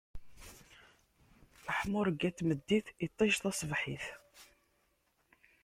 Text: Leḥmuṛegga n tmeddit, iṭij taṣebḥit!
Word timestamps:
Leḥmuṛegga 1.65 2.29
n 2.29 2.33
tmeddit, 2.37 2.87
iṭij 3.05 3.31
taṣebḥit! 3.37 4.05